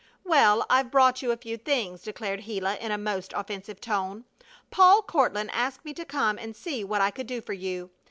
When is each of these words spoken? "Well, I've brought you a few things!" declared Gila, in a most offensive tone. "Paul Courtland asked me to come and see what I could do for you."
"Well, 0.23 0.65
I've 0.67 0.89
brought 0.89 1.21
you 1.21 1.29
a 1.31 1.37
few 1.37 1.57
things!" 1.59 2.01
declared 2.01 2.45
Gila, 2.45 2.77
in 2.77 2.91
a 2.91 2.97
most 2.97 3.33
offensive 3.35 3.79
tone. 3.79 4.25
"Paul 4.71 5.03
Courtland 5.03 5.51
asked 5.53 5.85
me 5.85 5.93
to 5.93 6.05
come 6.05 6.39
and 6.39 6.55
see 6.55 6.83
what 6.83 7.01
I 7.01 7.11
could 7.11 7.27
do 7.27 7.39
for 7.39 7.53
you." 7.53 7.91